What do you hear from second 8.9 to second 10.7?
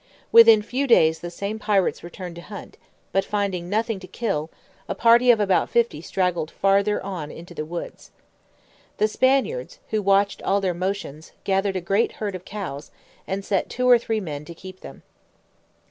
The Spaniards, who watched all